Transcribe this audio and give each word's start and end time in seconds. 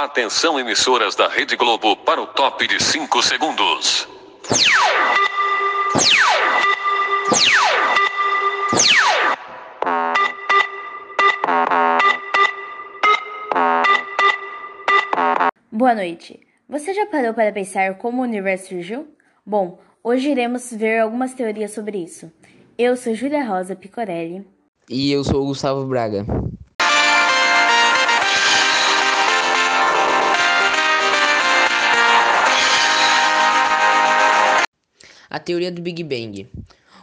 Atenção 0.00 0.60
emissoras 0.60 1.16
da 1.16 1.26
Rede 1.26 1.56
Globo 1.56 1.96
para 1.96 2.22
o 2.22 2.26
top 2.28 2.68
de 2.68 2.80
5 2.80 3.20
segundos. 3.20 4.06
Boa 15.72 15.96
noite. 15.96 16.46
Você 16.68 16.94
já 16.94 17.04
parou 17.06 17.34
para 17.34 17.50
pensar 17.50 17.98
como 17.98 18.22
o 18.22 18.24
universo 18.24 18.68
surgiu? 18.68 19.08
Bom, 19.44 19.80
hoje 20.04 20.30
iremos 20.30 20.70
ver 20.72 21.00
algumas 21.00 21.34
teorias 21.34 21.72
sobre 21.72 21.98
isso. 21.98 22.30
Eu 22.78 22.96
sou 22.96 23.16
Júlia 23.16 23.44
Rosa 23.44 23.74
Picorelli. 23.74 24.46
E 24.88 25.10
eu 25.10 25.24
sou 25.24 25.42
o 25.42 25.46
Gustavo 25.46 25.84
Braga. 25.86 26.24
A 35.30 35.38
teoria 35.38 35.70
do 35.70 35.82
Big 35.82 36.02
Bang. 36.04 36.48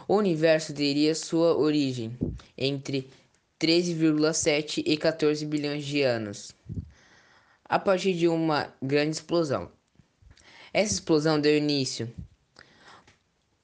O 0.08 0.16
universo 0.16 0.74
teria 0.74 1.14
sua 1.14 1.56
origem 1.56 2.16
entre 2.56 3.08
13,7 3.60 4.82
e 4.84 4.96
14 4.96 5.44
bilhões 5.46 5.84
de 5.84 6.02
anos, 6.02 6.52
a 7.64 7.78
partir 7.78 8.14
de 8.14 8.28
uma 8.28 8.72
grande 8.82 9.16
explosão. 9.16 9.70
Essa 10.72 10.94
explosão 10.94 11.40
deu 11.40 11.56
início 11.56 12.12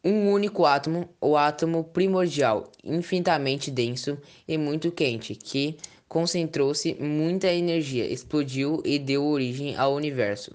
um 0.05 0.33
único 0.33 0.65
átomo, 0.65 1.09
o 1.21 1.37
átomo 1.37 1.85
primordial, 1.85 2.73
infinitamente 2.83 3.71
denso 3.71 4.19
e 4.49 4.59
muito 4.59 4.91
quente, 4.91 5.35
que 5.35 5.77
concentrou-se 6.09 6.95
muita 6.95 7.53
energia, 7.53 8.05
explodiu 8.05 8.83
e 8.85 8.99
deu 8.99 9.25
origem 9.25 9.77
ao 9.77 9.95
universo. 9.95 10.53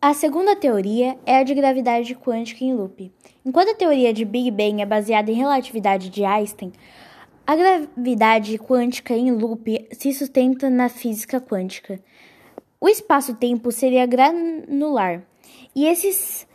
A 0.00 0.14
segunda 0.14 0.54
teoria 0.54 1.18
é 1.26 1.38
a 1.38 1.42
de 1.42 1.52
gravidade 1.52 2.14
quântica 2.14 2.64
em 2.64 2.72
loop. 2.72 3.12
Enquanto 3.44 3.70
a 3.70 3.74
teoria 3.74 4.12
de 4.12 4.24
Big 4.24 4.48
Bang 4.52 4.80
é 4.80 4.86
baseada 4.86 5.28
em 5.28 5.34
relatividade 5.34 6.08
de 6.08 6.24
Einstein, 6.24 6.72
a 7.44 7.56
gravidade 7.56 8.56
quântica 8.58 9.12
em 9.12 9.32
loop 9.32 9.88
se 9.90 10.12
sustenta 10.12 10.70
na 10.70 10.88
física 10.88 11.40
quântica. 11.40 11.98
O 12.80 12.88
espaço-tempo 12.88 13.72
seria 13.72 14.06
granular 14.06 15.24
e 15.74 15.84
esses 15.86 16.46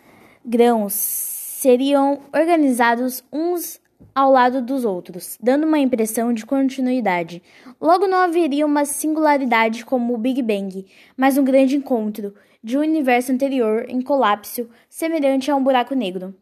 grãos 0.46 0.94
seriam 0.94 2.22
organizados 2.34 3.26
uns 3.30 3.78
ao 4.14 4.32
lado 4.32 4.62
dos 4.62 4.86
outros, 4.86 5.38
dando 5.42 5.66
uma 5.66 5.80
impressão 5.80 6.34
de 6.34 6.46
continuidade. 6.46 7.42
Logo, 7.80 8.08
não 8.08 8.18
haveria 8.20 8.66
uma 8.66 8.86
singularidade 8.86 9.86
como 9.86 10.14
o 10.14 10.18
Big 10.18 10.42
Bang, 10.42 10.86
mas 11.16 11.38
um 11.38 11.44
grande 11.44 11.76
encontro 11.76 12.34
de 12.64 12.78
um 12.78 12.82
universo 12.82 13.32
anterior 13.32 13.86
em 13.90 14.02
colapso, 14.02 14.70
semelhante 14.90 15.52
a 15.52 15.56
um 15.56 15.64
buraco 15.64 15.94
negro. 15.94 16.34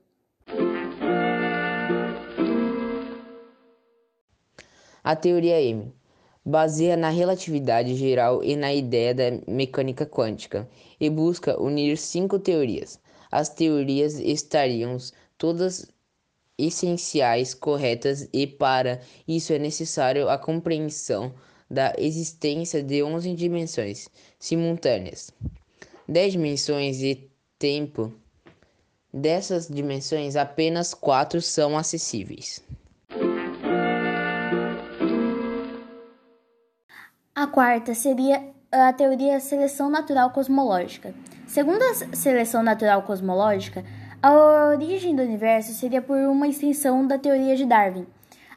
A 5.03 5.15
teoria 5.15 5.59
M 5.61 5.91
baseia 6.45 6.95
na 6.95 7.09
relatividade 7.09 7.95
geral 7.95 8.43
e 8.43 8.55
na 8.55 8.73
ideia 8.73 9.13
da 9.13 9.23
mecânica 9.47 10.05
quântica 10.05 10.67
e 10.99 11.09
busca 11.09 11.59
unir 11.61 11.97
cinco 11.97 12.37
teorias. 12.37 12.99
As 13.31 13.49
teorias 13.49 14.19
estariam 14.19 14.97
todas 15.37 15.91
essenciais, 16.57 17.53
corretas 17.53 18.27
e 18.33 18.45
para 18.45 19.01
isso 19.27 19.53
é 19.53 19.59
necessário 19.59 20.29
a 20.29 20.37
compreensão 20.37 21.33
da 21.69 21.93
existência 21.97 22.83
de 22.83 23.01
11 23.01 23.33
dimensões 23.33 24.09
simultâneas. 24.37 25.31
10 26.07 26.33
dimensões 26.33 27.01
e 27.01 27.31
tempo. 27.57 28.13
Dessas 29.13 29.67
dimensões, 29.67 30.35
apenas 30.35 30.93
quatro 30.93 31.41
são 31.41 31.77
acessíveis. 31.77 32.61
A 37.35 37.47
quarta 37.47 37.93
seria 37.93 38.51
a 38.71 38.93
teoria 38.93 39.39
seleção 39.39 39.89
natural 39.89 40.31
cosmológica. 40.31 41.13
Segundo 41.47 41.81
a 41.81 42.15
seleção 42.15 42.63
natural 42.63 43.03
cosmológica, 43.03 43.83
a 44.21 44.69
origem 44.69 45.15
do 45.15 45.23
universo 45.23 45.73
seria 45.73 46.01
por 46.01 46.17
uma 46.17 46.47
extensão 46.47 47.05
da 47.05 47.17
teoria 47.17 47.55
de 47.55 47.65
Darwin. 47.65 48.05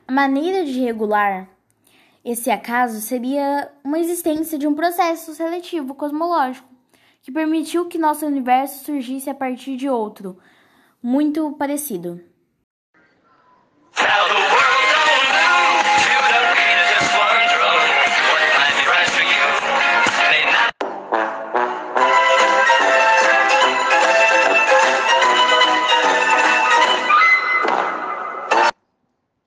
A 0.06 0.12
maneira 0.12 0.64
de 0.64 0.78
regular 0.80 1.48
esse 2.24 2.50
acaso 2.50 3.02
seria 3.02 3.70
uma 3.84 3.98
existência 3.98 4.58
de 4.58 4.66
um 4.66 4.74
processo 4.74 5.34
seletivo 5.34 5.94
cosmológico 5.94 6.66
que 7.20 7.30
permitiu 7.30 7.86
que 7.86 7.98
nosso 7.98 8.24
universo 8.24 8.84
surgisse 8.84 9.28
a 9.28 9.34
partir 9.34 9.76
de 9.76 9.88
outro, 9.88 10.38
muito 11.02 11.52
parecido. 11.52 12.20